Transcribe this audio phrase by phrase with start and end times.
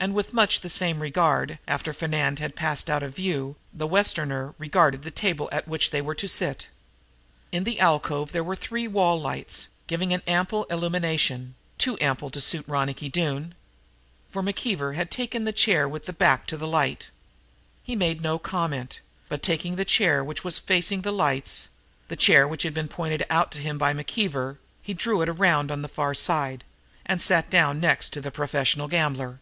[0.00, 4.54] And, with much the same regard, after Fernand had passed out of view, the Westerner
[4.56, 6.68] regarded the table at which they were to sit.
[7.50, 12.64] In the alcove were three wall lights, giving an ample illumination too ample to suit
[12.68, 13.56] Ronicky Doone.
[14.28, 17.08] For McKeever had taken the chair with the back to the light.
[17.82, 21.70] He made no comment, but, taking the chair which was facing the lights,
[22.06, 25.72] the chair which had been pointed out to him by McKeever, he drew it around
[25.72, 26.62] on the far side
[27.04, 29.40] and sat down next to the professional gambler.